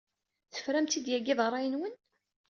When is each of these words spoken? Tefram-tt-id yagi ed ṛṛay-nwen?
Tefram-tt-id 0.53 1.07
yagi 1.11 1.31
ed 1.33 1.39
ṛṛay-nwen? 1.47 1.93